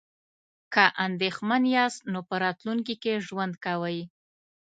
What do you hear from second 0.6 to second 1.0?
که